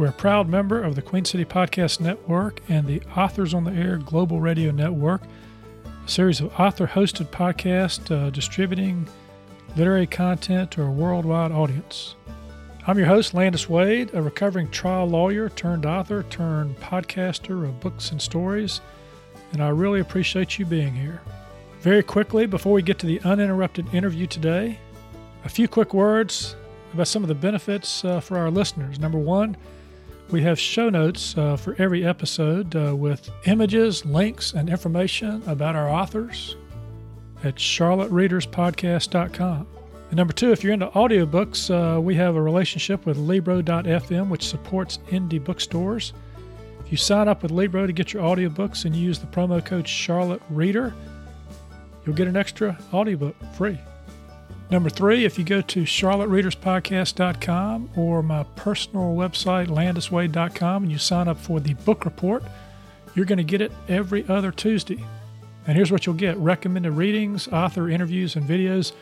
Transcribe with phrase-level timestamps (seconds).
[0.00, 3.72] We're a proud member of the Queen City Podcast Network and the Authors on the
[3.72, 5.20] Air Global Radio Network,
[5.84, 9.06] a series of author hosted podcasts uh, distributing
[9.76, 12.14] literary content to a worldwide audience.
[12.86, 18.10] I'm your host, Landis Wade, a recovering trial lawyer turned author turned podcaster of books
[18.10, 18.80] and stories,
[19.52, 21.20] and I really appreciate you being here.
[21.82, 24.78] Very quickly, before we get to the uninterrupted interview today,
[25.44, 26.56] a few quick words
[26.94, 28.98] about some of the benefits uh, for our listeners.
[28.98, 29.58] Number one,
[30.32, 35.74] we have show notes uh, for every episode uh, with images, links, and information about
[35.74, 36.56] our authors
[37.42, 39.66] at charlottereaderspodcast.com.
[40.08, 44.46] And number two, if you're into audiobooks, uh, we have a relationship with Libro.fm, which
[44.46, 46.12] supports indie bookstores.
[46.84, 49.88] If you sign up with Libro to get your audiobooks and use the promo code
[49.88, 50.94] Charlotte Reader,
[52.04, 53.78] you'll get an extra audiobook free.
[54.70, 61.26] Number three, if you go to charlottereaderspodcast.com or my personal website, landiswade.com, and you sign
[61.26, 62.44] up for the book report,
[63.16, 65.04] you're going to get it every other Tuesday.
[65.66, 68.92] And here's what you'll get recommended readings, author interviews, and videos,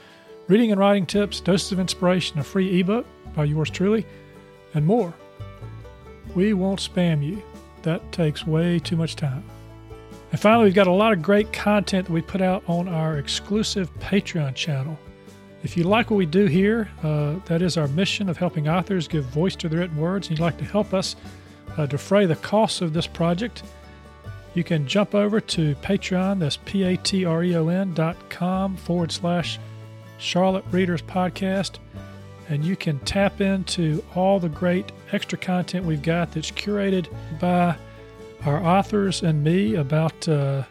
[0.49, 4.07] reading and writing tips, doses of inspiration, a free ebook by yours truly,
[4.73, 5.13] and more.
[6.35, 7.43] We won't spam you,
[7.83, 9.45] that takes way too much time.
[10.33, 13.19] And finally, we've got a lot of great content that we put out on our
[13.19, 14.99] exclusive Patreon channel.
[15.63, 19.09] If you like what we do here, uh, that is our mission of helping authors
[19.09, 21.17] give voice to their written words, and you'd like to help us
[21.77, 23.63] uh, defray the costs of this project,
[24.55, 28.17] you can jump over to Patreon, that's P A T R E O N dot
[28.31, 29.59] com forward slash
[30.19, 31.79] Charlotte Readers Podcast,
[32.49, 37.07] and you can tap into all the great extra content we've got that's curated
[37.39, 37.77] by
[38.47, 40.63] our authors and me about uh,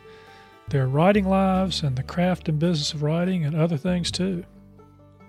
[0.69, 4.43] their writing lives and the craft and business of writing and other things too.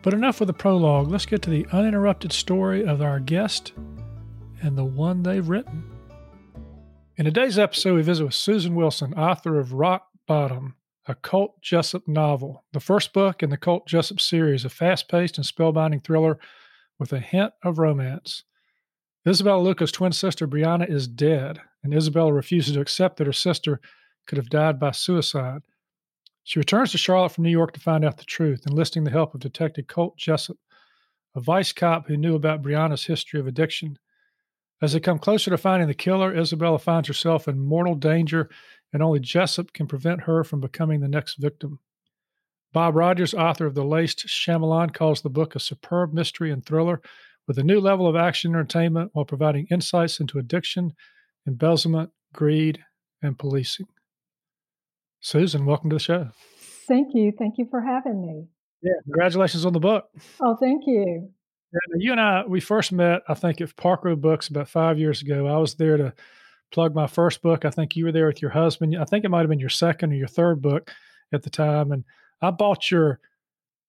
[0.03, 1.09] But enough with the prologue.
[1.09, 3.73] Let's get to the uninterrupted story of our guest
[4.63, 5.85] and the one they've written.
[7.17, 10.77] In today's episode, we visit with Susan Wilson, author of Rock Bottom,
[11.07, 15.37] a Colt Jessup novel, the first book in the Colt Jessup series, a fast paced
[15.37, 16.39] and spellbinding thriller
[16.99, 18.45] with a hint of romance.
[19.27, 23.81] Isabella Luca's twin sister, Brianna, is dead, and Isabella refuses to accept that her sister
[24.27, 25.63] could have died by suicide.
[26.49, 29.35] She returns to Charlotte from New York to find out the truth, enlisting the help
[29.35, 30.57] of Detective Colt Jessup,
[31.35, 33.99] a vice cop who knew about Brianna's history of addiction.
[34.81, 38.49] As they come closer to finding the killer, Isabella finds herself in mortal danger,
[38.95, 41.81] and only Jessup can prevent her from becoming the next victim.
[42.73, 47.03] Bob Rogers, author of The Laced Shyamalan, calls the book a superb mystery and thriller
[47.47, 50.95] with a new level of action entertainment while providing insights into addiction,
[51.47, 52.83] embezzlement, greed,
[53.21, 53.87] and policing.
[55.21, 56.29] Susan, welcome to the show.
[56.87, 57.33] Thank you.
[57.37, 58.47] Thank you for having me.
[58.83, 60.09] Yeah, congratulations on the book.
[60.41, 61.29] Oh, thank you.
[61.73, 64.99] Yeah, you and I, we first met, I think, at Park Road Books about five
[64.99, 65.47] years ago.
[65.47, 66.15] I was there to
[66.73, 67.65] plug my first book.
[67.65, 68.97] I think you were there with your husband.
[68.97, 70.91] I think it might have been your second or your third book
[71.33, 71.93] at the time.
[71.93, 72.05] And
[72.41, 73.21] I bought your,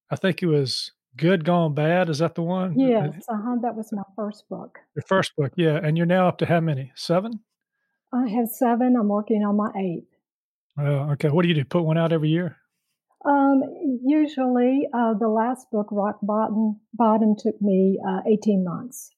[0.09, 2.09] I think it was Good Gone Bad.
[2.09, 2.77] Is that the one?
[2.77, 4.79] Yes, uh-huh, that was my first book.
[4.95, 5.79] Your first book, yeah.
[5.81, 6.91] And you're now up to how many?
[6.95, 7.39] Seven?
[8.11, 8.95] I have seven.
[8.99, 10.07] I'm working on my eighth.
[10.79, 11.29] Oh, okay.
[11.29, 11.65] What do you do?
[11.65, 12.57] Put one out every year?
[13.25, 13.61] Um,
[14.05, 19.11] usually, uh, the last book, Rock Bottom, Bottom took me uh, 18 months.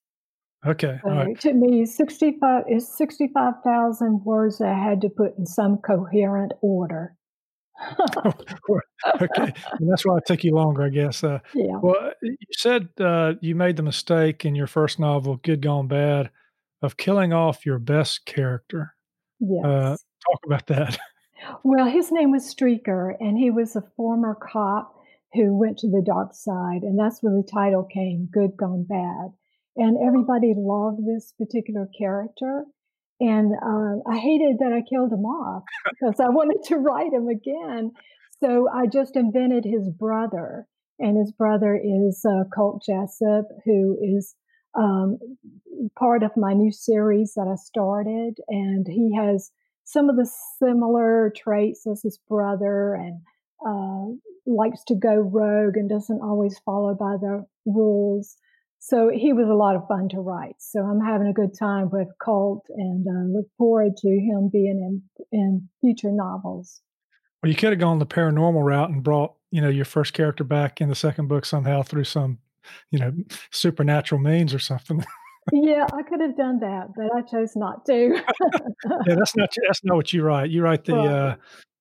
[0.65, 0.99] Okay.
[1.03, 5.77] So It took me 65, is 65,000 words that I had to put in some
[5.77, 7.15] coherent order.
[8.25, 9.53] okay.
[9.79, 11.23] And that's why it took you longer, I guess.
[11.23, 11.77] Uh, yeah.
[11.81, 16.29] Well, you said uh, you made the mistake in your first novel, Good Gone Bad,
[16.81, 18.95] of killing off your best character.
[19.39, 19.65] Yes.
[19.65, 19.97] Uh,
[20.29, 20.99] talk about that.
[21.63, 24.95] Well, his name was Streaker, and he was a former cop
[25.33, 29.31] who went to the dark side, and that's where the title came, Good Gone Bad.
[29.77, 32.65] And everybody loved this particular character.
[33.21, 37.27] And uh, I hated that I killed him off because I wanted to write him
[37.27, 37.91] again.
[38.43, 40.67] So I just invented his brother.
[40.99, 44.35] And his brother is uh, Colt Jessup, who is
[44.77, 45.17] um,
[45.97, 48.35] part of my new series that I started.
[48.49, 49.51] And he has
[49.91, 53.21] some of the similar traits as his brother and
[53.65, 54.15] uh,
[54.45, 58.35] likes to go rogue and doesn't always follow by the rules.
[58.79, 60.55] so he was a lot of fun to write.
[60.59, 65.01] So I'm having a good time with Colt and uh, look forward to him being
[65.31, 66.81] in, in future novels.
[67.43, 70.43] Well, you could have gone the paranormal route and brought, you know, your first character
[70.43, 72.39] back in the second book somehow through some,
[72.91, 73.13] you know,
[73.51, 75.03] supernatural means or something.
[75.51, 77.93] yeah, I could have done that, but I chose not to.
[79.07, 80.49] yeah, that's not that's not what you write.
[80.49, 81.35] You write the uh,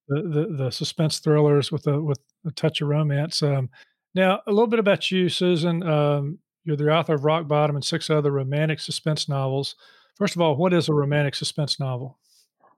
[0.09, 3.43] the, the, the suspense thrillers with a with a touch of romance.
[3.43, 3.71] Um,
[4.15, 5.83] now, a little bit about you, Susan.
[5.83, 9.77] Um, you're the author of Rock Bottom and six other romantic suspense novels.
[10.17, 12.19] First of all, what is a romantic suspense novel?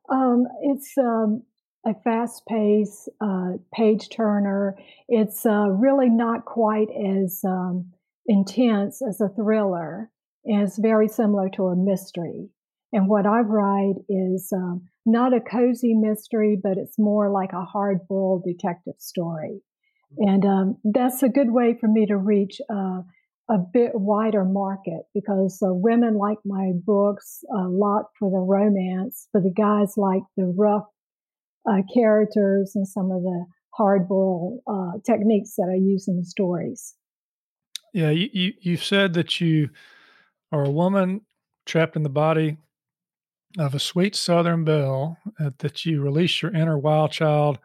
[0.08, 1.42] Um, it's um,
[1.86, 4.76] a fast pace, uh, page turner.
[5.08, 7.92] It's uh, really not quite as um,
[8.26, 10.10] intense as a thriller,
[10.44, 12.48] it's very similar to a mystery.
[12.92, 17.64] And what I write is um, not a cozy mystery, but it's more like a
[17.64, 19.62] hard boiled detective story.
[20.18, 23.00] And um, that's a good way for me to reach uh,
[23.50, 29.28] a bit wider market because uh, women like my books a lot for the romance,
[29.32, 30.84] but the guys like the rough
[31.68, 36.24] uh, characters and some of the hard boiled uh, techniques that I use in the
[36.24, 36.94] stories.
[37.94, 39.70] Yeah, you, you, you said that you
[40.52, 41.22] are a woman
[41.66, 42.58] trapped in the body
[43.58, 47.58] of a sweet Southern belle, uh, that you release your inner wild child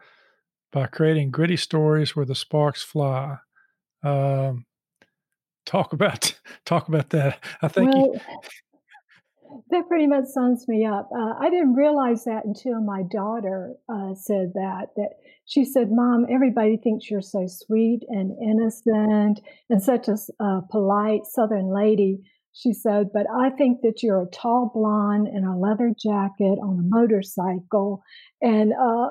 [0.72, 3.38] by creating gritty stories where the sparks fly.
[4.02, 4.66] Um,
[5.64, 7.42] talk about talk about that.
[7.62, 8.20] I think well, you...
[9.70, 11.08] that pretty much sums me up.
[11.14, 14.88] Uh, I didn't realize that until my daughter uh, said that.
[14.96, 15.10] That
[15.46, 21.74] she said, "Mom, everybody thinks you're so sweet and innocent and such a polite Southern
[21.74, 22.20] lady."
[22.58, 26.80] She said, but I think that you're a tall blonde in a leather jacket on
[26.80, 28.02] a motorcycle.
[28.42, 29.10] And, uh,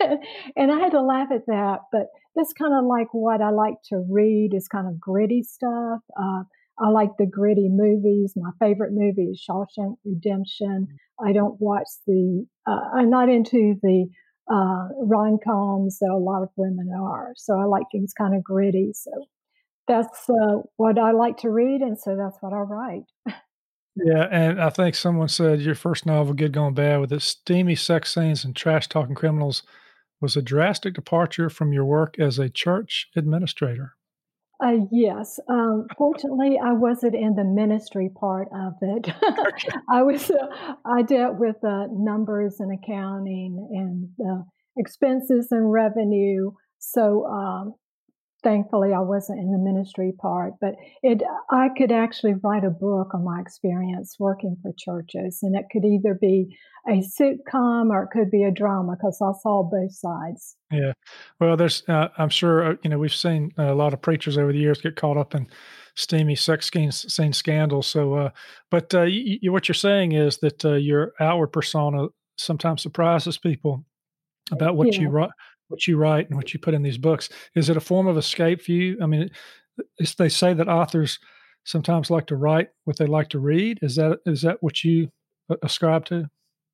[0.56, 3.76] and I had to laugh at that, but that's kind of like what I like
[3.86, 6.00] to read is kind of gritty stuff.
[6.20, 6.42] Uh,
[6.78, 8.34] I like the gritty movies.
[8.36, 10.88] My favorite movie is Shawshank Redemption.
[11.18, 14.06] I don't watch the, uh, I'm not into the
[14.52, 17.32] uh, rom coms that a lot of women are.
[17.36, 18.92] So I like things kind of gritty.
[18.92, 19.10] So
[19.88, 23.04] that's uh, what I like to read, and so that's what I write.
[23.94, 27.74] Yeah, and I think someone said your first novel, Good Gone Bad, with its steamy
[27.74, 29.62] sex scenes and trash talking criminals,
[30.20, 33.96] was a drastic departure from your work as a church administrator.
[34.64, 35.40] Uh, yes.
[35.48, 39.08] Um, fortunately, I wasn't in the ministry part of it.
[39.90, 40.30] I was.
[40.30, 40.46] Uh,
[40.86, 44.44] I dealt with uh, numbers and accounting and
[44.78, 46.52] expenses and revenue.
[46.78, 47.74] So um,
[48.42, 53.14] thankfully I wasn't in the ministry part, but it I could actually write a book
[53.14, 56.56] on my experience working for churches, and it could either be
[56.88, 60.56] a sitcom or it could be a drama because I saw both sides.
[60.70, 60.92] Yeah,
[61.40, 64.52] well, there's uh, I'm sure uh, you know we've seen a lot of preachers over
[64.52, 65.48] the years get caught up in
[65.94, 67.86] steamy sex scene scandals.
[67.86, 68.30] So, uh,
[68.70, 73.84] but uh, you, what you're saying is that uh, your outward persona sometimes surprises people
[74.50, 75.02] about what yeah.
[75.02, 75.30] you write
[75.72, 77.28] what you write and what you put in these books.
[77.56, 78.96] Is it a form of escape for you?
[79.02, 79.30] I mean,
[80.18, 81.18] they say that authors
[81.64, 83.78] sometimes like to write what they like to read.
[83.82, 85.08] Is that is that what you
[85.62, 86.28] ascribe to?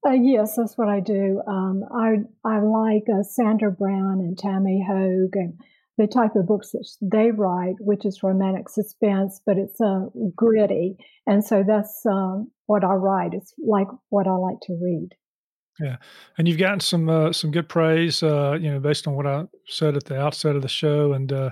[0.07, 1.41] Uh, yes, that's what I do.
[1.47, 5.55] Um, I I like uh, Sandra Brown and Tami Hoag and
[5.97, 10.07] the type of books that they write, which is romantic suspense, but it's uh,
[10.37, 10.97] gritty,
[11.27, 13.33] and so that's um, what I write.
[13.33, 15.11] It's like what I like to read.
[15.81, 15.97] Yeah,
[16.37, 19.45] and you've gotten some uh, some good praise, uh, you know, based on what I
[19.67, 21.13] said at the outset of the show.
[21.13, 21.51] And uh,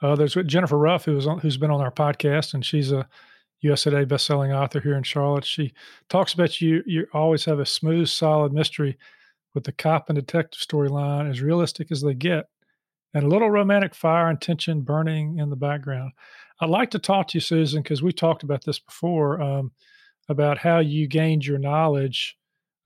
[0.00, 3.08] there's Jenifer Ruff, who was on, who's been on our podcast, and she's a
[3.62, 5.44] USA Today best-selling author here in Charlotte.
[5.44, 5.72] She
[6.08, 6.82] talks about you.
[6.86, 8.96] You always have a smooth, solid mystery
[9.54, 12.46] with the cop and detective storyline as realistic as they get,
[13.12, 16.12] and a little romantic fire and tension burning in the background.
[16.60, 19.72] I'd like to talk to you, Susan, because we talked about this before um,
[20.28, 22.36] about how you gained your knowledge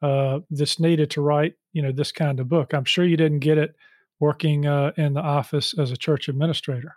[0.03, 2.73] uh, that's needed to write, you know, this kind of book.
[2.73, 3.75] I'm sure you didn't get it
[4.21, 6.97] working uh, in the office as a church administrator.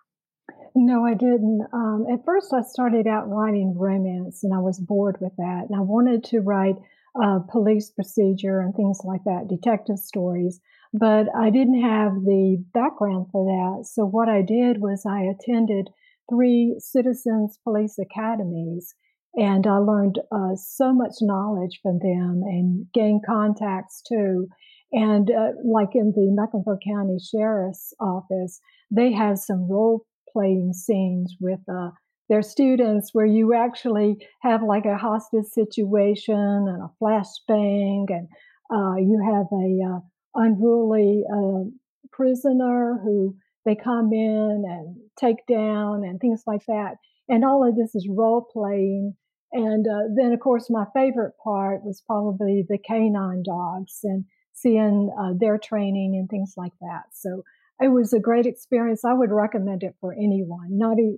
[0.73, 1.67] No, I didn't.
[1.73, 5.65] Um, at first, I started out writing romance, and I was bored with that.
[5.69, 6.75] And I wanted to write
[7.21, 10.61] uh, police procedure and things like that, detective stories.
[10.93, 13.85] But I didn't have the background for that.
[13.85, 15.89] So what I did was I attended
[16.29, 18.95] three citizens police academies
[19.35, 24.47] and I learned uh, so much knowledge from them and gained contacts too.
[24.91, 28.59] And uh, like in the Mecklenburg County Sheriff's Office,
[28.89, 31.91] they have some role playing scenes with uh,
[32.29, 38.27] their students where you actually have like a hostage situation and a flashbang, and
[38.73, 39.99] uh, you have a uh,
[40.35, 41.69] unruly uh,
[42.11, 43.35] prisoner who
[43.65, 46.95] they come in and take down and things like that
[47.29, 49.15] And all of this is role playing.
[49.53, 55.11] And uh, then, of course, my favorite part was probably the canine dogs and seeing
[55.19, 57.03] uh, their training and things like that.
[57.13, 57.43] So
[57.81, 59.03] it was a great experience.
[59.03, 60.77] I would recommend it for anyone.
[60.77, 61.17] Not a,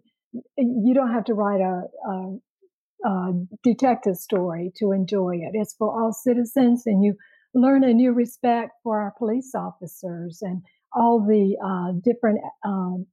[0.58, 5.52] you don't have to write a, a, a detective story to enjoy it.
[5.54, 7.16] It's for all citizens, and you
[7.54, 10.64] learn a new respect for our police officers and
[10.96, 13.06] all the uh, different um,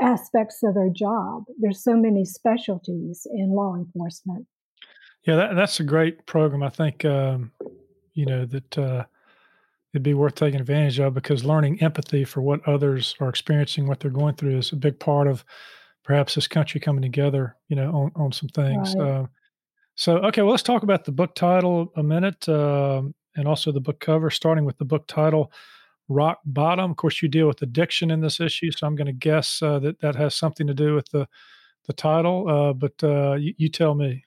[0.00, 1.44] aspects of their job.
[1.58, 4.46] There's so many specialties in law enforcement.
[5.26, 6.62] Yeah, that, that's a great program.
[6.62, 7.52] I think um,
[8.14, 9.04] you know that uh,
[9.92, 14.00] it'd be worth taking advantage of because learning empathy for what others are experiencing, what
[14.00, 15.44] they're going through, is a big part of
[16.02, 17.56] perhaps this country coming together.
[17.68, 18.94] You know, on on some things.
[18.96, 19.08] Right.
[19.08, 19.26] Uh,
[20.00, 23.02] so, okay, well, let's talk about the book title a minute, uh,
[23.36, 24.30] and also the book cover.
[24.30, 25.52] Starting with the book title,
[26.10, 26.90] rock bottom.
[26.90, 29.78] Of course, you deal with addiction in this issue, so I'm going to guess uh,
[29.78, 31.26] that that has something to do with the
[31.86, 32.48] the title.
[32.48, 34.24] Uh, but uh, you, you, tell me.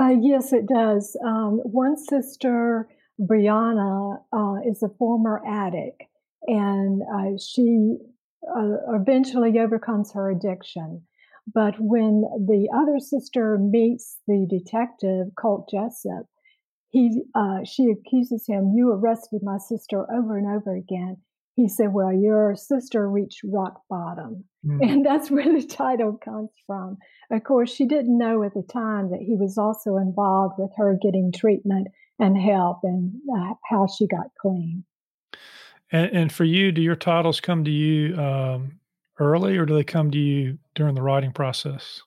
[0.00, 1.16] Uh, yes, it does.
[1.24, 2.88] Um, one sister,
[3.20, 6.02] Brianna, uh, is a former addict,
[6.46, 7.96] and uh, she
[8.88, 11.02] eventually overcomes her addiction.
[11.52, 16.26] But when the other sister meets the detective, Colt Jessup,
[16.90, 21.16] he uh, she accuses him you arrested my sister over and over again.
[21.54, 24.44] He said well your sister reached rock bottom.
[24.66, 24.78] Mm.
[24.82, 26.98] and that's where the title comes from.
[27.30, 30.98] Of course she didn't know at the time that he was also involved with her
[31.00, 34.84] getting treatment and help and uh, how she got clean.
[35.92, 38.78] And, and, for you do your titles come to you um,
[39.18, 42.02] early or do they come to you during the writing process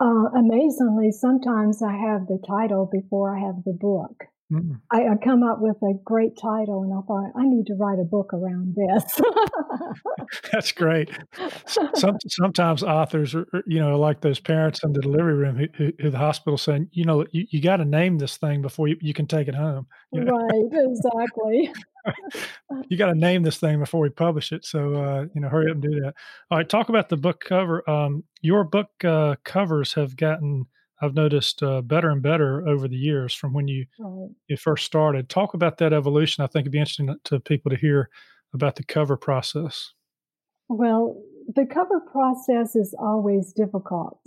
[0.00, 4.24] uh, amazingly, sometimes I have the title before I have the book.
[4.52, 4.80] Mm.
[4.92, 7.98] I, I, come up with a great title, and I thought I need to write
[7.98, 9.20] a book around this.
[10.52, 11.10] That's great.
[11.94, 15.92] Some, sometimes authors are, you know, like those parents in the delivery room who, who,
[15.98, 18.96] who the hospital saying, you know, you, you got to name this thing before you,
[19.00, 19.86] you can take it home.
[20.12, 20.32] You know?
[20.32, 21.72] Right, exactly.
[22.88, 24.64] you got to name this thing before we publish it.
[24.64, 26.14] So, uh, you know, hurry up and do that.
[26.50, 27.88] All right, talk about the book cover.
[27.88, 30.66] Um, your book uh, covers have gotten,
[31.00, 34.30] I've noticed, uh, better and better over the years from when you right.
[34.48, 35.28] you first started.
[35.28, 36.44] Talk about that evolution.
[36.44, 38.10] I think it'd be interesting to people to hear
[38.52, 39.92] about the cover process.
[40.68, 41.20] Well,
[41.54, 44.18] the cover process is always difficult.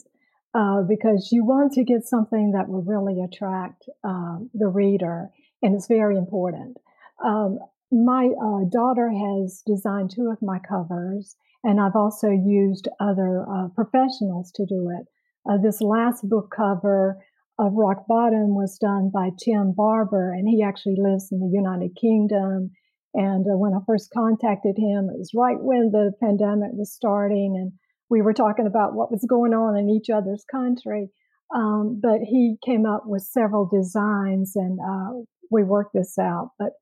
[0.57, 5.29] Uh, because you want to get something that will really attract um, the reader,
[5.61, 6.77] and it's very important.
[7.23, 7.59] Um,
[7.91, 13.67] my uh, daughter has designed two of my covers, and I've also used other uh,
[13.75, 15.07] professionals to do it.
[15.49, 17.17] Uh, this last book cover
[17.59, 21.95] of Rock Bottom was done by Tim Barber, and he actually lives in the United
[21.99, 22.71] Kingdom.
[23.13, 27.55] And uh, when I first contacted him, it was right when the pandemic was starting,
[27.57, 27.71] and
[28.09, 31.09] we were talking about what was going on in each other's country.
[31.55, 36.51] Um, but he came up with several designs, and uh, we worked this out.
[36.59, 36.73] But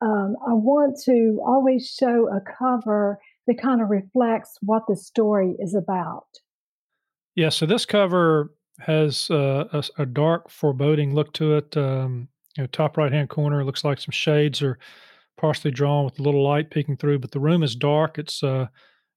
[0.00, 5.56] um, I want to always show a cover that kind of reflects what the story
[5.58, 6.26] is about.
[7.34, 11.76] Yeah, so this cover has uh, a, a, dark, foreboding look to it.
[11.76, 14.78] Um, you know, top right hand corner looks like some shades are
[15.36, 18.18] partially drawn with a little light peeking through, but the room is dark.
[18.18, 18.66] It's uh,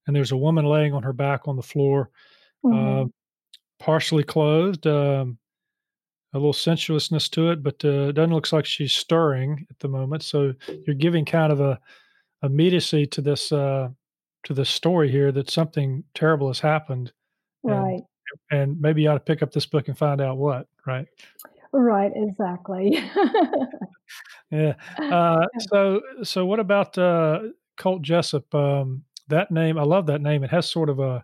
[0.07, 2.09] and there's a woman laying on her back on the floor,
[2.65, 3.03] mm-hmm.
[3.03, 3.05] uh,
[3.79, 4.87] partially clothed.
[4.87, 5.37] Um,
[6.33, 9.87] a little sensuousness to it, but uh, it doesn't look like she's stirring at the
[9.87, 10.23] moment.
[10.23, 10.53] So
[10.85, 11.79] you're giving kind of a
[12.43, 13.89] immediacy to this uh,
[14.43, 17.11] to this story here that something terrible has happened,
[17.63, 18.01] right?
[18.49, 21.05] And, and maybe you ought to pick up this book and find out what, right?
[21.73, 22.99] Right, exactly.
[24.51, 24.73] yeah.
[24.99, 27.39] Uh, so so what about uh,
[27.77, 28.53] Colt Jessup?
[28.53, 30.43] Um, that name, I love that name.
[30.43, 31.23] It has sort of a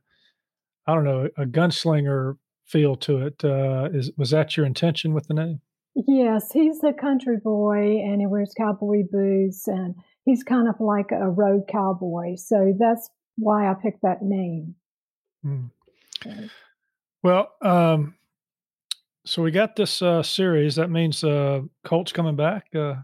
[0.86, 2.38] I don't know a gunslinger
[2.68, 3.44] feel to it.
[3.44, 5.62] Uh, is was that your intention with the name?
[5.96, 9.96] Yes, he's a country boy and he wears cowboy boots and
[10.26, 12.36] he's kind of like a road cowboy.
[12.36, 14.76] So that's why I picked that name.
[15.44, 15.72] Mm.
[17.24, 18.16] Well, um,
[19.26, 20.76] so we got this uh, series.
[20.76, 22.96] That means uh, Colt's coming back uh,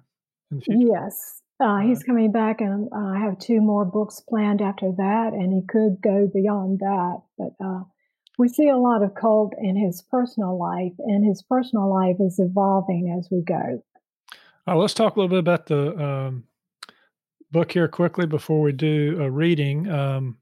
[0.52, 0.88] in the future.
[0.94, 5.32] Yes, uh, he's coming back, and uh, I have two more books planned after that,
[5.34, 7.22] and he could go beyond that.
[7.38, 7.84] But uh,
[8.38, 12.40] we see a lot of Colt in his personal life, and his personal life is
[12.40, 13.84] evolving as we go.
[14.68, 16.44] Uh, let's talk a little bit about the um,
[17.52, 19.90] book here quickly before we do a reading.
[19.90, 20.38] Um,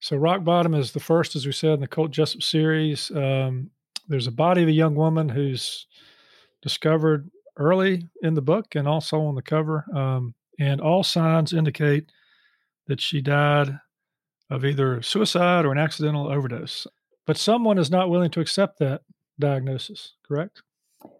[0.00, 3.10] so, Rock Bottom is the first, as we said, in the Colt Jessup series.
[3.12, 3.70] Um,
[4.08, 5.86] there's a body of a young woman who's
[6.60, 12.10] discovered early in the book and also on the cover, um, and all signs indicate
[12.88, 13.78] that she died
[14.52, 16.86] of either suicide or an accidental overdose.
[17.26, 19.02] But someone is not willing to accept that
[19.38, 20.62] diagnosis, correct?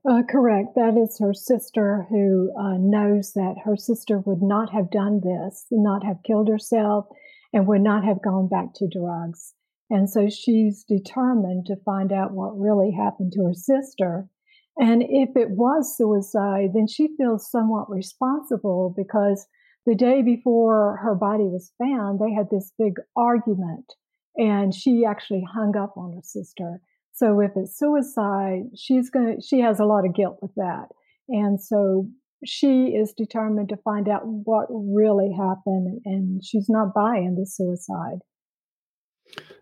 [0.09, 0.75] Uh, correct.
[0.77, 5.67] That is her sister who uh, knows that her sister would not have done this,
[5.71, 7.07] not have killed herself,
[7.53, 9.55] and would not have gone back to drugs.
[9.91, 14.29] And so she's determined to find out what really happened to her sister.
[14.77, 19.47] And if it was suicide, then she feels somewhat responsible because
[19.87, 23.93] the day before her body was found, they had this big argument
[24.37, 26.81] and she actually hung up on her sister.
[27.13, 30.87] So if it's suicide, she's going to, she has a lot of guilt with that.
[31.29, 32.09] And so
[32.45, 38.21] she is determined to find out what really happened and she's not buying the suicide.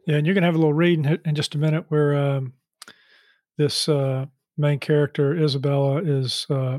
[0.06, 2.16] Yeah, and you're going to have a little read in, in just a minute where
[2.16, 2.54] um,
[3.58, 6.78] this uh, main character, Isabella, is uh,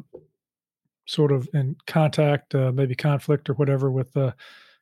[1.12, 4.32] sort of in contact, uh, maybe conflict or whatever, with uh,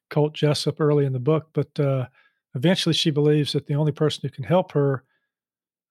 [0.09, 1.50] Colt Jessup early in the book.
[1.53, 2.07] But uh,
[2.55, 5.03] eventually she believes that the only person who can help her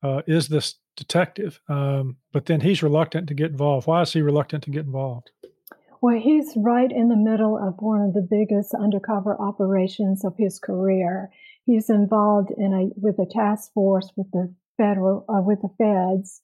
[0.03, 1.61] uh, is this detective.
[1.69, 3.87] Um, but then he's reluctant to get involved.
[3.87, 5.31] Why is he reluctant to get involved?
[6.01, 10.61] Well, he's right in the middle of one of the biggest undercover operations of his
[10.61, 11.31] career.
[11.67, 16.41] He's involved in a with a task force with the federal uh, with the feds,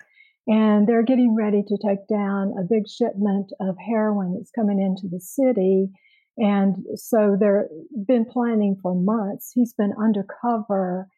[0.46, 5.08] and they're getting ready to take down a big shipment of heroin that's coming into
[5.10, 5.88] the city.
[6.36, 9.52] And so they've been planning for months.
[9.54, 11.08] He's been undercover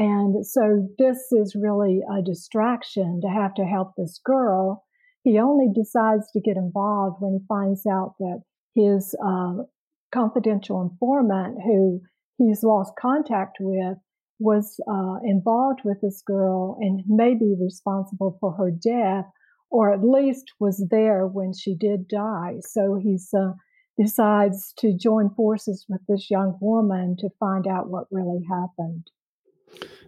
[0.00, 4.82] and so this is really a distraction to have to help this girl.
[5.24, 8.40] He only decides to get involved when he finds out that
[8.74, 9.64] his uh,
[10.10, 12.00] confidential informant, who
[12.38, 13.98] he's lost contact with,
[14.40, 19.26] was uh, involved with this girl and may be responsible for her death,
[19.70, 22.56] or at least was there when she did die.
[22.60, 23.52] So he's uh,
[24.00, 29.10] decides to join forces with this young woman to find out what really happened.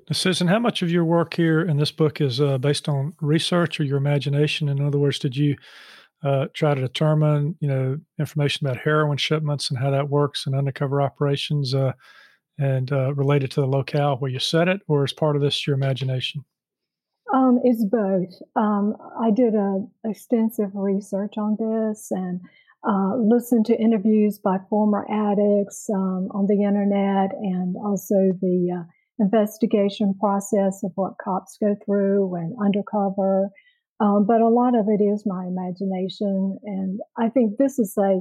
[0.09, 3.13] Now, Susan, how much of your work here in this book is uh, based on
[3.21, 4.69] research or your imagination?
[4.69, 5.57] In other words, did you
[6.25, 10.55] uh, try to determine, you know, information about heroin shipments and how that works and
[10.55, 11.93] undercover operations, uh,
[12.63, 15.67] and uh, related to the locale where you set it, or is part of this
[15.67, 16.45] your imagination?
[17.35, 18.35] Um, it's both.
[18.57, 22.41] Um, I did a extensive research on this and
[22.87, 28.85] uh, listened to interviews by former addicts um, on the internet and also the uh,
[29.19, 33.49] investigation process of what cops go through and undercover.
[34.01, 36.59] Um, but a lot of it is my imagination.
[36.65, 38.21] And I think this is a,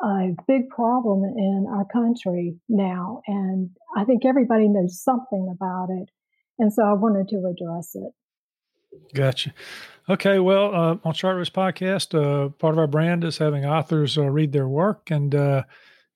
[0.00, 3.22] a big problem in our country now.
[3.26, 6.10] And I think everybody knows something about it.
[6.58, 8.12] And so I wanted to address it.
[9.14, 9.52] Gotcha.
[10.08, 10.38] Okay.
[10.38, 14.52] Well, uh, on Charters podcast, uh, part of our brand is having authors uh, read
[14.52, 15.10] their work.
[15.10, 15.64] And uh,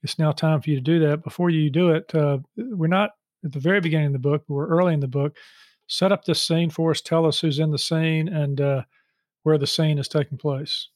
[0.02, 1.22] it's now time for you to do that.
[1.22, 3.10] Before you do it, uh, we're not
[3.44, 5.36] at the very beginning of the book, but we're early in the book.
[5.86, 7.00] Set up this scene for us.
[7.00, 8.82] Tell us who's in the scene and uh,
[9.42, 10.88] where the scene is taking place.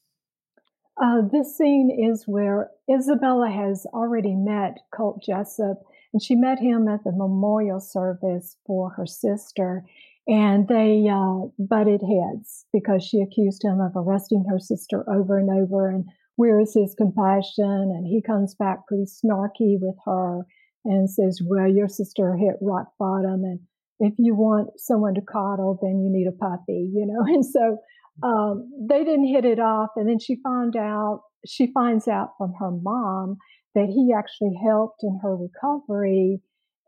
[1.01, 5.83] Uh, this scene is where Isabella has already met Colt Jessup,
[6.13, 9.85] and she met him at the memorial service for her sister.
[10.27, 15.51] And they uh, butted heads because she accused him of arresting her sister over and
[15.51, 15.89] over.
[15.89, 17.93] And where is his compassion?
[17.95, 20.47] And he comes back pretty snarky with her
[20.85, 23.61] and says, Well, your sister hit rock bottom, and
[24.01, 27.21] if you want someone to coddle, then you need a puppy, you know?
[27.35, 27.79] And so
[28.23, 29.91] um, they didn't hit it off.
[29.97, 33.37] And then she found out, she finds out from her mom
[33.75, 36.41] that he actually helped in her recovery.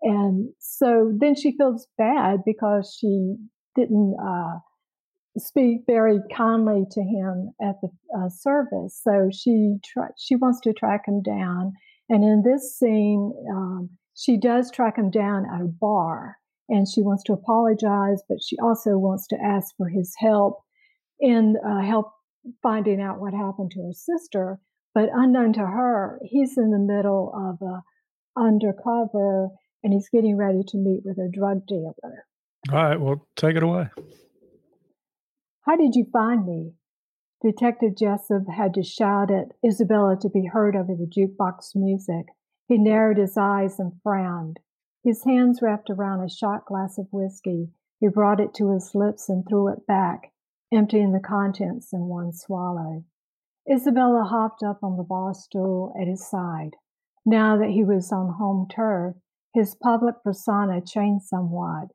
[0.03, 3.35] And so then she feels bad because she
[3.75, 4.59] didn't uh,
[5.37, 9.01] speak very kindly to him at the uh, service.
[9.03, 11.73] So she tra- she wants to track him down
[12.09, 16.37] and in this scene, um, she does track him down at a bar
[16.69, 20.62] and she wants to apologize, but she also wants to ask for his help
[21.20, 22.12] in uh, help
[22.62, 24.59] finding out what happened to her sister.
[24.94, 27.83] But unknown to her, he's in the middle of a
[28.38, 29.48] undercover
[29.83, 32.26] and he's getting ready to meet with a drug dealer.
[32.72, 33.88] All right, well, take it away.
[35.62, 36.72] How did you find me?
[37.42, 42.26] Detective Jessup had to shout at Isabella to be heard over the jukebox music.
[42.66, 44.59] He narrowed his eyes and frowned.
[45.04, 47.70] His hands wrapped around a shot glass of whiskey.
[48.00, 50.33] He brought it to his lips and threw it back,
[50.72, 53.04] emptying the contents in one swallow.
[53.70, 56.76] Isabella hopped up on the bar stool at his side.
[57.26, 59.16] Now that he was on home turf,
[59.54, 61.88] his public persona changed somewhat.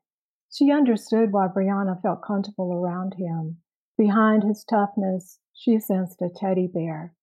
[0.52, 3.58] She understood why Brianna felt comfortable around him.
[3.98, 7.14] Behind his toughness, she sensed a teddy bear.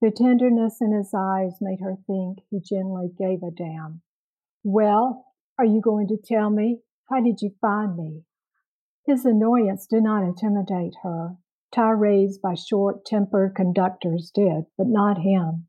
[0.00, 4.02] The tenderness in his eyes made her think he genuinely gave a damn.
[4.62, 5.26] Well,
[5.58, 6.80] are you going to tell me?
[7.08, 8.24] How did you find me?
[9.06, 11.36] His annoyance did not intimidate her.
[11.72, 15.66] Tirades by short tempered conductors did, but not him.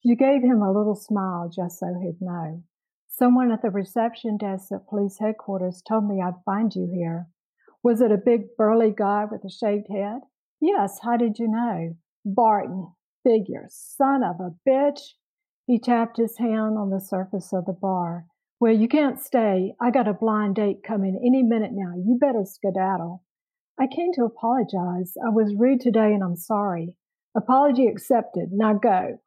[0.00, 2.62] She gave him a little smile just so he'd know.
[3.08, 7.28] Someone at the reception desk at police headquarters told me I'd find you here.
[7.82, 10.22] Was it a big burly guy with a shaved head?
[10.60, 11.96] Yes, how did you know?
[12.24, 12.92] Barton,
[13.22, 15.00] figure, son of a bitch.
[15.66, 18.26] He tapped his hand on the surface of the bar.
[18.60, 19.74] Well, you can't stay.
[19.80, 21.94] I got a blind date coming any minute now.
[21.96, 23.22] You better skedaddle.
[23.78, 25.14] I came to apologize.
[25.24, 26.94] I was rude today and I'm sorry.
[27.36, 28.50] Apology accepted.
[28.52, 29.18] Now go.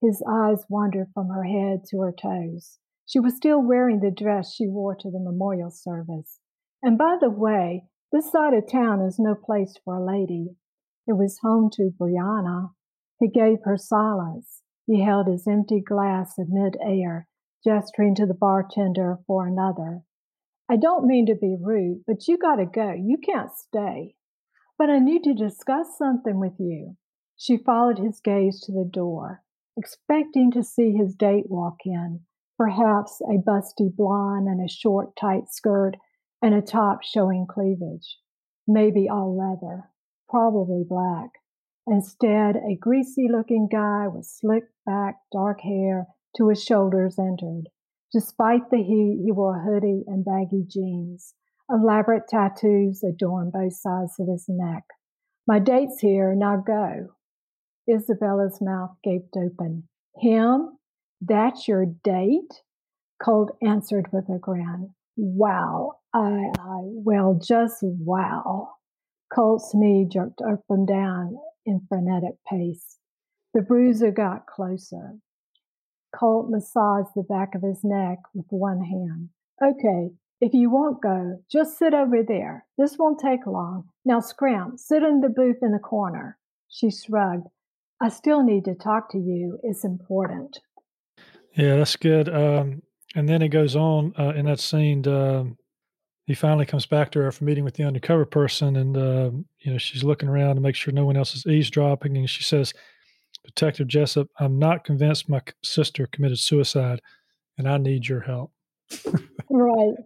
[0.00, 2.78] His eyes wandered from her head to her toes.
[3.06, 6.40] She was still wearing the dress she wore to the memorial service.
[6.82, 10.56] And by the way, this side of town is no place for a lady.
[11.06, 12.70] It was home to Brianna.
[13.18, 14.62] He gave her silence.
[14.86, 17.26] He held his empty glass in mid-air,
[17.64, 20.02] gesturing to the bartender for another.
[20.68, 22.92] I don't mean to be rude, but you gotta go.
[22.92, 24.16] You can't stay.
[24.78, 26.96] But I need to discuss something with you.
[27.36, 29.42] She followed his gaze to the door,
[29.76, 32.20] expecting to see his date walk in,
[32.58, 35.96] perhaps a busty blonde in a short, tight skirt
[36.42, 38.18] and a top showing cleavage,
[38.66, 39.90] maybe all leather,
[40.28, 41.30] probably black.
[41.86, 47.68] Instead, a greasy looking guy with slick back, dark hair to his shoulders entered.
[48.12, 51.34] Despite the heat, he wore a hoodie and baggy jeans.
[51.70, 54.84] Elaborate tattoos adorned both sides of his neck.
[55.46, 57.08] My date's here, now go.
[57.88, 59.88] Isabella's mouth gaped open.
[60.16, 60.78] Him?
[61.20, 62.62] That's your date?
[63.22, 64.94] Colt answered with a grin.
[65.16, 65.94] Wow.
[66.14, 68.74] I, I, well, just wow.
[69.34, 72.98] Colt's knee jerked up and down in frenetic pace.
[73.54, 75.14] The bruiser got closer.
[76.18, 79.28] Colt massaged the back of his neck with one hand.
[79.62, 82.64] Okay, if you won't go, just sit over there.
[82.78, 83.88] This won't take long.
[84.04, 86.38] Now scram, sit in the booth in the corner.
[86.68, 87.48] She shrugged.
[88.00, 89.58] I still need to talk to you.
[89.62, 90.60] It's important.
[91.54, 92.28] Yeah, that's good.
[92.28, 92.82] Um,
[93.14, 95.06] and then it goes on uh, in that scene.
[95.06, 95.44] Uh,
[96.26, 99.72] he finally comes back to her after meeting with the undercover person, and uh, you
[99.72, 102.74] know she's looking around to make sure no one else is eavesdropping, and she says,
[103.46, 107.00] "Detective Jessup, I'm not convinced my sister committed suicide,
[107.56, 108.52] and I need your help."
[109.50, 109.94] right.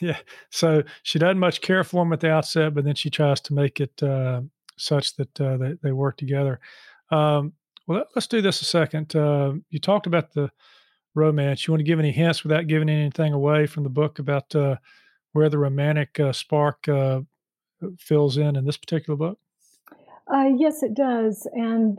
[0.00, 0.18] Yeah.
[0.50, 3.54] So she doesn't much care for him at the outset, but then she tries to
[3.54, 4.42] make it uh,
[4.76, 6.60] such that uh, they they work together.
[7.10, 7.54] Um,
[7.86, 9.16] well, let's do this a second.
[9.16, 10.50] Uh, you talked about the
[11.14, 11.66] romance.
[11.66, 14.76] You want to give any hints without giving anything away from the book about uh,
[15.32, 17.20] where the romantic uh, spark uh,
[17.98, 19.38] fills in in this particular book?
[20.32, 21.98] Uh, yes, it does, and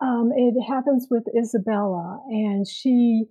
[0.00, 3.24] um, it happens with Isabella, and she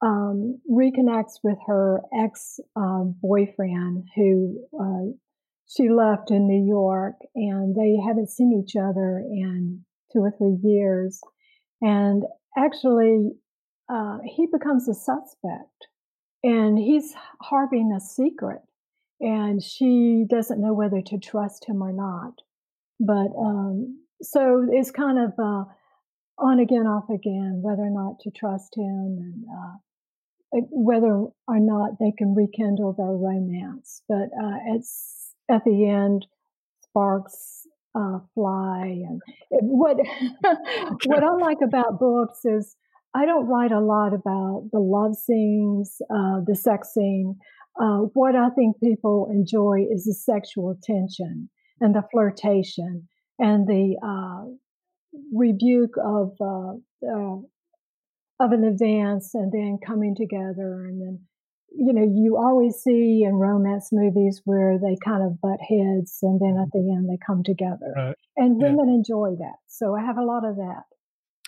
[0.00, 5.12] um, reconnects with her ex um, boyfriend who uh,
[5.68, 10.58] she left in New York, and they haven't seen each other in two or three
[10.62, 11.20] years.
[11.80, 12.24] And
[12.56, 13.32] actually,
[13.92, 15.88] uh, he becomes a suspect
[16.42, 18.60] and he's harboring a secret
[19.20, 22.34] and she doesn't know whether to trust him or not
[23.00, 25.64] but um, so it's kind of uh,
[26.42, 31.98] on again off again whether or not to trust him and uh, whether or not
[31.98, 36.26] they can rekindle their romance but uh, it's at the end
[36.82, 39.96] sparks uh, fly and what
[41.06, 42.76] what i like about books is
[43.14, 47.36] I don't write a lot about the love scenes, uh, the sex scene.
[47.80, 51.50] Uh, what I think people enjoy is the sexual tension
[51.80, 54.50] and the flirtation and the uh,
[55.32, 56.72] rebuke of uh,
[57.06, 57.36] uh,
[58.40, 61.20] of an advance and then coming together and then
[61.74, 66.40] you know you always see in romance movies where they kind of butt heads and
[66.40, 66.86] then at mm-hmm.
[66.86, 68.16] the end they come together right.
[68.36, 68.94] and women yeah.
[68.94, 70.82] enjoy that so i have a lot of that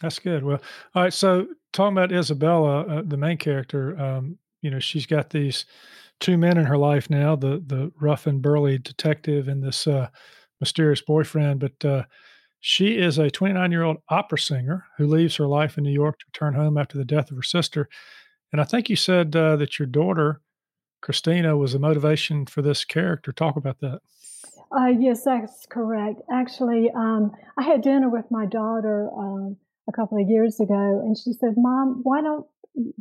[0.02, 0.44] that's good.
[0.44, 0.60] Well,
[0.94, 1.12] all right.
[1.12, 5.66] So talking about Isabella, uh, the main character, um, you know, she's got these
[6.20, 10.08] two men in her life now: the the rough and burly detective and this uh,
[10.60, 11.60] mysterious boyfriend.
[11.60, 12.02] But uh,
[12.66, 16.18] she is a 29 year old opera singer who leaves her life in New York
[16.18, 17.90] to return home after the death of her sister.
[18.52, 20.40] And I think you said uh, that your daughter,
[21.02, 23.32] Christina, was the motivation for this character.
[23.32, 24.00] Talk about that.
[24.74, 26.22] Uh, yes, that's correct.
[26.32, 31.18] Actually, um, I had dinner with my daughter um, a couple of years ago, and
[31.18, 32.46] she said, "Mom, why don't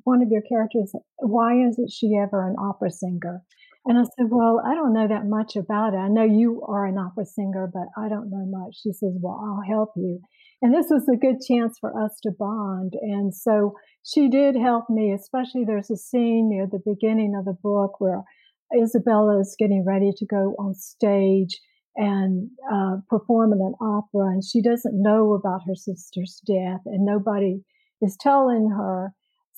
[0.04, 0.94] one of your characters?
[1.20, 3.42] Why isn't she ever an opera singer?"
[3.86, 5.98] And I said, "Well, I don't know that much about it.
[5.98, 9.40] I know you are an opera singer, but I don't know much." She says, "Well,
[9.44, 10.22] I'll help you."
[10.62, 12.94] And this was a good chance for us to bond.
[13.02, 17.58] And so she did help me, especially there's a scene near the beginning of the
[17.62, 18.24] book where
[18.74, 21.60] Isabella is getting ready to go on stage
[21.96, 27.06] and uh, perform in an opera, and she doesn't know about her sister's death, and
[27.06, 27.62] nobody
[28.02, 29.14] is telling her.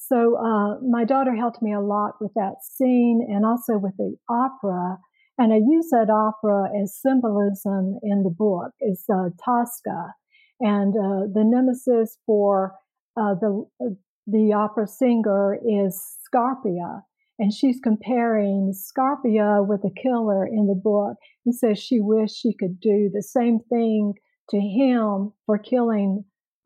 [0.08, 4.16] So uh, my daughter helped me a lot with that scene and also with the
[4.30, 4.98] opera.
[5.38, 8.72] And I use that opera as symbolism in the book.
[8.80, 10.14] It's uh, Tosca,
[10.62, 12.74] and uh, the nemesis for
[13.18, 13.90] uh, the uh,
[14.28, 17.02] the opera singer is Scarpia,
[17.38, 22.54] and she's comparing Scarpia with the killer in the book, and says she wished she
[22.58, 24.14] could do the same thing
[24.52, 26.24] to him for killing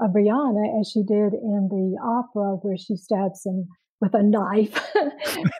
[0.08, 3.68] Brianna as she did in the opera where she stabs him
[4.02, 4.74] with a knife.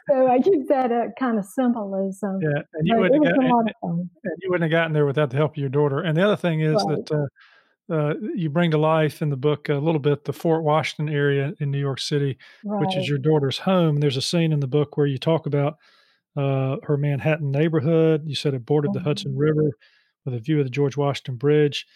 [0.08, 2.38] so I use that uh, kind of symbolism.
[2.40, 5.36] Yeah, and you, wouldn't have gotten, and, and you wouldn't have gotten there without the
[5.36, 6.00] help of your daughter.
[6.00, 7.04] And the other thing is right.
[7.06, 7.28] that
[7.90, 11.14] uh, uh, you bring to life in the book a little bit the Fort Washington
[11.14, 12.80] area in New York City, right.
[12.80, 14.00] which is your daughter's home.
[14.00, 15.76] There's a scene in the book where you talk about
[16.36, 18.22] uh, her Manhattan neighborhood.
[18.26, 18.98] You said it bordered mm-hmm.
[18.98, 19.36] the Hudson.
[19.36, 19.72] River
[20.24, 21.86] with a view of the George Washington Bridge.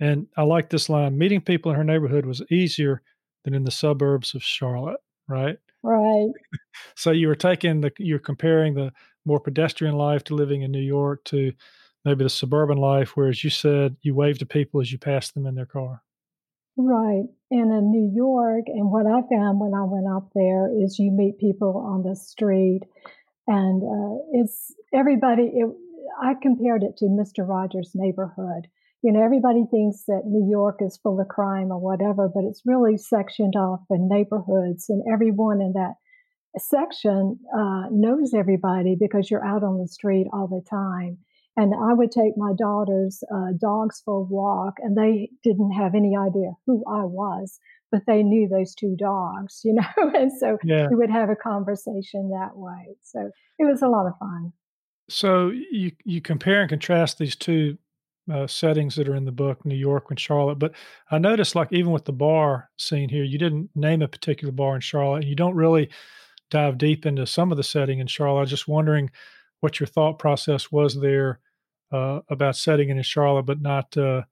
[0.00, 3.02] And I like this line meeting people in her neighborhood was easier
[3.44, 5.58] than in the suburbs of Charlotte, right?
[5.82, 6.30] Right.
[6.96, 8.92] so you were taking the, you're comparing the
[9.24, 11.52] more pedestrian life to living in New York to
[12.04, 15.46] maybe the suburban life, whereas you said you waved to people as you passed them
[15.46, 16.02] in their car.
[16.76, 17.24] Right.
[17.50, 21.10] And in New York, and what I found when I went up there is you
[21.10, 22.82] meet people on the street,
[23.48, 25.50] and uh, it's everybody.
[25.54, 25.68] It,
[26.22, 27.48] I compared it to Mr.
[27.48, 28.68] Rogers' neighborhood
[29.02, 32.62] you know, everybody thinks that New York is full of crime or whatever, but it's
[32.66, 35.94] really sectioned off in neighborhoods, and everyone in that
[36.58, 41.18] section uh, knows everybody because you're out on the street all the time.
[41.56, 45.94] And I would take my daughter's uh, dogs for a walk, and they didn't have
[45.94, 47.58] any idea who I was,
[47.90, 50.12] but they knew those two dogs, you know.
[50.14, 50.88] and so yeah.
[50.88, 52.96] we would have a conversation that way.
[53.02, 54.52] So it was a lot of fun.
[55.08, 57.78] So you you compare and contrast these two
[58.32, 60.58] uh, settings that are in the book, New York and Charlotte.
[60.58, 60.72] But
[61.10, 64.74] I noticed, like even with the bar scene here, you didn't name a particular bar
[64.74, 65.90] in Charlotte, and you don't really
[66.50, 68.38] dive deep into some of the setting in Charlotte.
[68.38, 69.10] I was just wondering
[69.60, 71.40] what your thought process was there
[71.92, 73.96] uh, about setting it in Charlotte, but not.
[73.96, 74.22] Uh,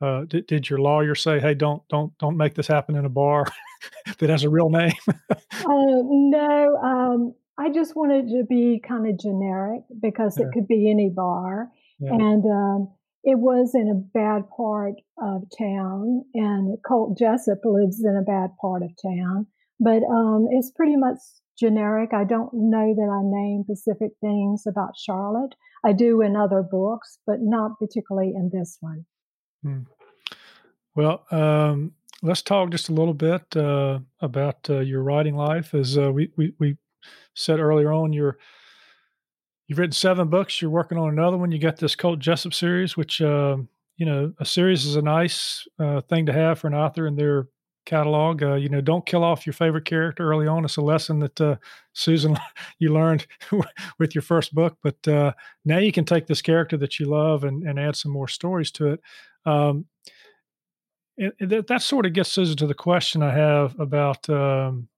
[0.00, 3.10] uh did, did your lawyer say, "Hey, don't don't don't make this happen in a
[3.10, 3.46] bar
[4.18, 4.92] that has a real name"?
[5.08, 10.46] Uh, no, um, I just wanted to be kind of generic because yeah.
[10.46, 12.12] it could be any bar, yeah.
[12.12, 12.88] and um,
[13.26, 18.50] it was in a bad part of town, and Colt Jessup lives in a bad
[18.60, 19.48] part of town.
[19.80, 21.18] But um, it's pretty much
[21.58, 22.14] generic.
[22.14, 25.56] I don't know that I name specific things about Charlotte.
[25.84, 29.04] I do in other books, but not particularly in this one.
[29.64, 29.80] Hmm.
[30.94, 35.74] Well, um, let's talk just a little bit uh, about uh, your writing life.
[35.74, 36.76] As uh, we, we, we
[37.34, 38.38] said earlier on, you're
[39.66, 40.60] you've written seven books.
[40.60, 41.52] You're working on another one.
[41.52, 43.56] You got this Colt Jessup series, which uh,
[43.96, 47.16] you know a series is a nice uh, thing to have for an author in
[47.16, 47.48] their
[47.86, 48.42] catalog.
[48.42, 50.64] Uh, you know, don't kill off your favorite character early on.
[50.64, 51.56] It's a lesson that uh,
[51.94, 52.36] Susan
[52.78, 53.26] you learned
[53.98, 54.76] with your first book.
[54.82, 55.32] But uh,
[55.64, 58.70] now you can take this character that you love and, and add some more stories
[58.72, 59.00] to it.
[59.46, 59.86] Um,
[61.16, 64.28] it, it that sort of gets Susan to the question I have about.
[64.28, 64.88] Um,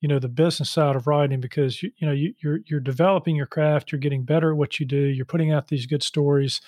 [0.00, 2.80] you know the business side of writing because you, you know you, are you're, you're
[2.80, 6.02] developing your craft you're getting better at what you do you're putting out these good
[6.02, 6.60] stories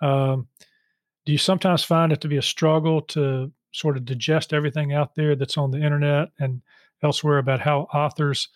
[0.00, 0.46] um,
[1.24, 5.14] do you sometimes find it to be a struggle to sort of digest everything out
[5.14, 6.62] there that's on the internet and
[7.02, 8.48] elsewhere about how authors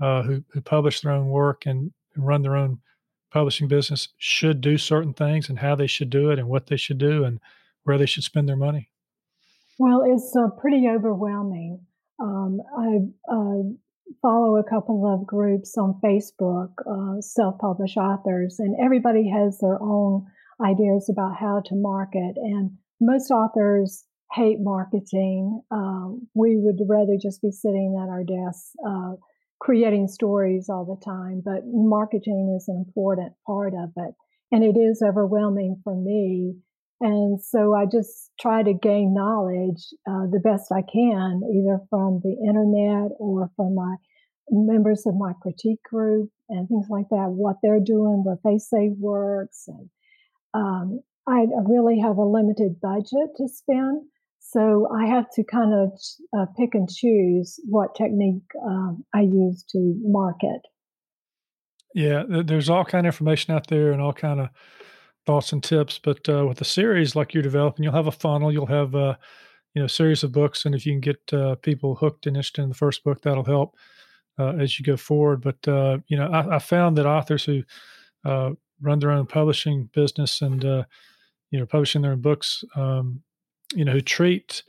[0.00, 2.78] uh, who, who publish their own work and, run their own
[3.32, 6.76] publishing business should do certain things and how they should do it and what they
[6.76, 7.40] should do and
[7.82, 8.88] where they should spend their money?
[9.80, 11.80] Well it's uh, pretty overwhelming
[12.20, 12.98] um, I
[13.32, 13.62] uh,
[14.22, 19.80] follow a couple of groups on Facebook, uh, self published authors, and everybody has their
[19.82, 20.26] own
[20.64, 22.34] ideas about how to market.
[22.36, 25.62] And most authors hate marketing.
[25.70, 29.12] Uh, we would rather just be sitting at our desks uh,
[29.60, 34.14] creating stories all the time, but marketing is an important part of it.
[34.52, 36.54] And it is overwhelming for me
[37.00, 42.20] and so I just try to gain knowledge uh, the best I can, either from
[42.22, 43.96] the internet or from my
[44.50, 48.90] members of my critique group and things like that, what they're doing, what they say
[48.98, 49.64] works.
[49.66, 49.90] And
[50.54, 54.02] um, I really have a limited budget to spend.
[54.40, 55.98] So I have to kind of
[56.38, 60.60] uh, pick and choose what technique um, I use to market.
[61.94, 64.48] Yeah, there's all kind of information out there and all kind of
[65.26, 65.98] thoughts and tips.
[66.02, 68.52] But uh, with a series like you're developing, you'll have a funnel.
[68.52, 69.18] You'll have a
[69.74, 72.62] you know series of books, and if you can get uh, people hooked and interested
[72.62, 73.76] in the first book, that'll help.
[74.38, 75.42] uh, as you go forward.
[75.42, 77.62] But uh, you know, I, I, found that authors who
[78.24, 80.84] uh, run their own publishing business and uh,
[81.50, 83.22] you know publishing their own books, um,
[83.74, 84.62] you know, who treat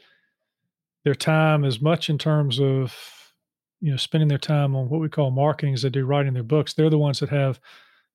[1.04, 2.96] their time as much in terms of
[3.82, 6.44] you know spending their time on what we call marketing as they do writing their
[6.44, 6.74] books.
[6.74, 7.60] They're the ones that have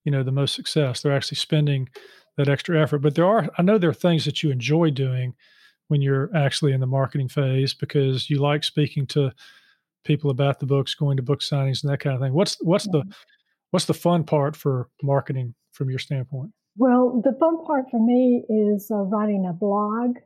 [0.03, 1.01] you know the most success.
[1.01, 1.89] They're actually spending
[2.43, 2.99] that extra effort.
[2.99, 5.33] But there are, I know there are things that you enjoy doing
[5.87, 9.31] when you're actually in the marketing phase because you like speaking to
[10.03, 12.33] people about the books, going to book signings and that kind of thing.
[12.33, 13.03] What's what's the
[13.71, 16.51] what's the fun part for marketing from your standpoint?
[16.77, 20.17] Well, the fun part for me is uh, writing a blog,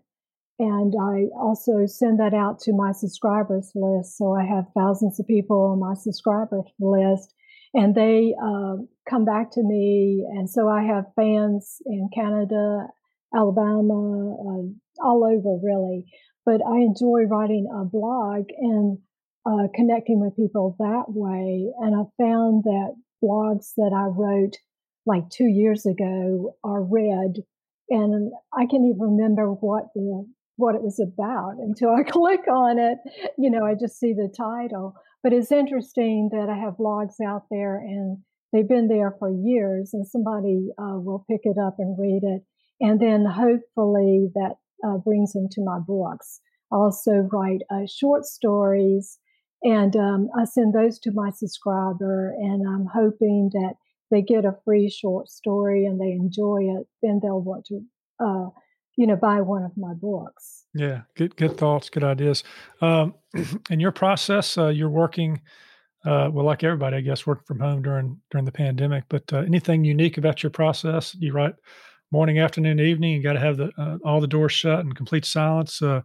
[0.59, 4.17] and I also send that out to my subscribers list.
[4.17, 7.33] So I have thousands of people on my subscribers list,
[7.75, 10.25] and they uh, come back to me.
[10.31, 12.87] And so I have fans in Canada,
[13.35, 16.05] Alabama, uh, all over really.
[16.45, 18.97] But I enjoy writing a blog and
[19.45, 21.69] uh, connecting with people that way.
[21.79, 24.55] And I found that blogs that I wrote
[25.05, 27.35] like two years ago are read,
[27.89, 30.25] and I can't even remember what the
[30.57, 32.97] what it was about until I click on it.
[33.37, 34.95] You know, I just see the title.
[35.25, 38.19] But it's interesting that I have blogs out there and
[38.53, 42.43] they've been there for years, and somebody uh, will pick it up and read it,
[42.79, 46.41] and then hopefully that uh, brings them to my books.
[46.69, 49.17] Also write uh, short stories,
[49.63, 53.73] and um, I send those to my subscriber, and I'm hoping that
[54.11, 56.85] they get a free short story and they enjoy it.
[57.01, 57.81] Then they'll want to,
[58.23, 58.49] uh,
[58.97, 60.65] you know, buy one of my books.
[60.73, 62.43] Yeah, good, good thoughts, good ideas.
[62.81, 63.15] Um,
[63.69, 65.41] in your process, uh, you're working
[66.05, 69.05] uh, well, like everybody, I guess, working from home during during the pandemic.
[69.09, 71.15] But uh, anything unique about your process?
[71.15, 71.55] You write
[72.11, 73.13] morning, afternoon, evening.
[73.13, 75.81] You got to have the uh, all the doors shut and complete silence.
[75.81, 76.01] Uh,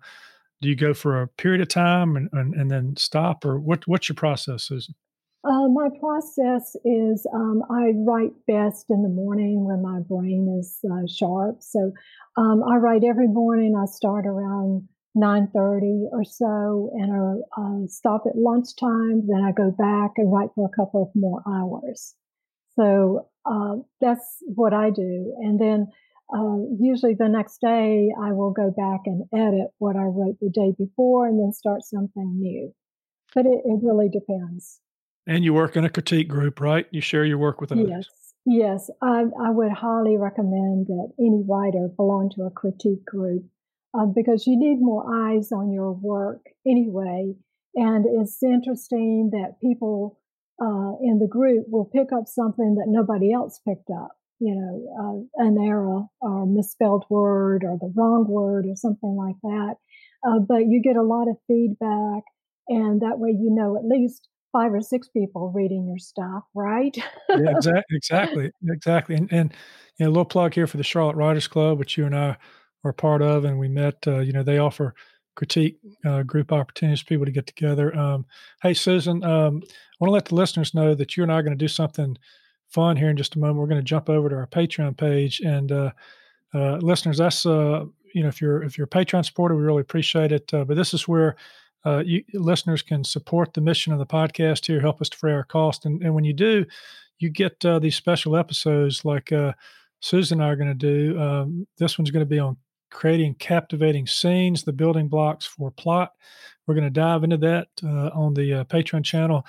[0.62, 3.87] do you go for a period of time and, and, and then stop, or what?
[3.87, 4.94] What's your process, Susan?
[5.42, 10.79] Uh, my process is um, I write best in the morning when my brain is
[10.85, 11.62] uh, sharp.
[11.62, 11.92] So
[12.37, 13.74] um, I write every morning.
[13.74, 19.26] I start around 9.30 or so and I uh, stop at lunchtime.
[19.26, 22.14] Then I go back and write for a couple of more hours.
[22.76, 25.35] So uh, that's what I do.
[25.40, 25.87] And then
[26.35, 30.50] uh, usually the next day I will go back and edit what I wrote the
[30.50, 32.74] day before and then start something new.
[33.35, 34.81] But it, it really depends.
[35.27, 36.87] And you work in a critique group, right?
[36.91, 37.89] You share your work with others.
[37.89, 38.07] Yes.
[38.47, 43.45] Yes, I, I would highly recommend that any writer belong to a critique group
[43.93, 47.35] uh, because you need more eyes on your work anyway.
[47.75, 50.19] And it's interesting that people
[50.61, 54.13] uh, in the group will pick up something that nobody else picked up.
[54.43, 59.37] You know, uh, an error or misspelled word or the wrong word or something like
[59.43, 59.75] that.
[60.27, 62.25] Uh, but you get a lot of feedback,
[62.67, 66.97] and that way you know at least five or six people reading your stuff, right?
[66.97, 67.05] yeah,
[67.51, 69.15] exactly, exactly, exactly.
[69.17, 69.55] And, and
[69.97, 72.37] you know, a little plug here for the Charlotte Writers Club, which you and I
[72.85, 73.97] are part of, and we met.
[74.07, 74.95] Uh, you know, they offer
[75.37, 77.97] critique uh, group opportunities for people to get together.
[77.97, 78.27] Um,
[78.63, 81.43] hey, Susan, um, I want to let the listeners know that you and I are
[81.43, 82.17] going to do something
[82.69, 83.59] fun here in just a moment.
[83.59, 85.91] We're going to jump over to our Patreon page, and uh,
[86.55, 87.85] uh listeners, that's uh,
[88.15, 90.53] you know, if you're if you're a Patreon supporter, we really appreciate it.
[90.53, 91.37] Uh, but this is where
[92.05, 95.87] you listeners can support the mission of the podcast here, help us defray our cost,
[95.87, 96.64] and, and when you do,
[97.19, 99.33] you get these special episodes like.
[99.33, 99.53] uh,
[100.03, 101.21] Susan and I are going to do.
[101.21, 102.57] Um, this one's going to be on
[102.90, 106.12] creating captivating scenes, the building blocks for plot.
[106.66, 109.45] We're going to dive into that uh, on the uh, Patreon channel.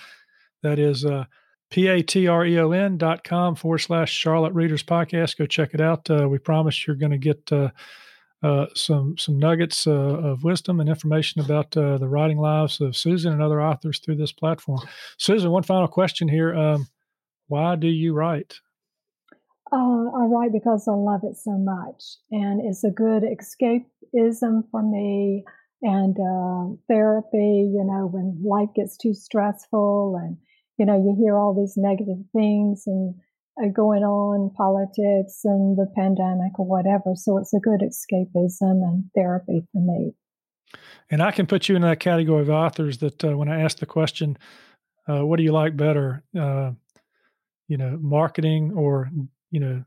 [0.61, 1.23] That is uh,
[1.69, 5.37] p-a-t-r-e-o-n dot com forward slash Charlotte Readers Podcast.
[5.37, 6.09] Go check it out.
[6.09, 7.49] Uh, we promise you're going to get
[8.43, 12.97] uh, some some nuggets uh, of wisdom and information about uh, the writing lives of
[12.97, 14.79] Susan and other authors through this platform.
[15.17, 16.87] Susan, one final question here: um,
[17.47, 18.55] Why do you write?
[19.71, 24.81] Uh, I write because I love it so much, and it's a good escapism for
[24.83, 25.45] me
[25.83, 27.69] and uh, therapy.
[27.71, 30.37] You know, when life gets too stressful, and
[30.79, 33.13] you know, you hear all these negative things and
[33.73, 37.15] going on, politics and the pandemic or whatever.
[37.15, 40.13] So it's a good escapism and therapy for me.
[41.09, 43.79] And I can put you in that category of authors that uh, when I ask
[43.79, 44.37] the question,
[45.07, 46.71] uh, "What do you like better?" Uh,
[47.67, 49.09] you know, marketing or
[49.51, 49.83] you know,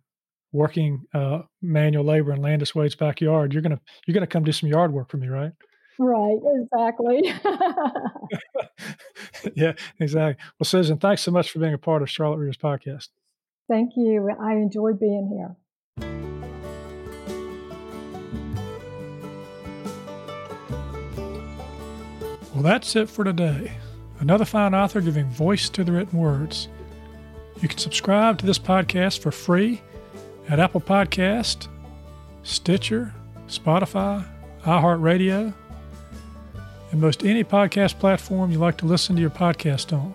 [0.52, 4.68] working uh, manual labor in Landis Wade's backyard, you're gonna you're gonna come do some
[4.68, 5.52] yard work for me, right?
[5.98, 7.32] Right, exactly.
[9.54, 10.44] yeah, exactly.
[10.58, 13.08] Well, Susan, thanks so much for being a part of Charlotte Readers Podcast.
[13.68, 14.30] Thank you.
[14.40, 15.56] I enjoyed being here.
[22.54, 23.72] Well, that's it for today.
[24.20, 26.68] another fine author giving voice to the written words.
[27.60, 29.82] You can subscribe to this podcast for free
[30.48, 31.68] at Apple Podcast,
[32.42, 33.12] Stitcher,
[33.48, 34.24] Spotify,
[34.62, 35.52] iHeartRadio,
[36.92, 40.14] and most any podcast platform you like to listen to your podcast on.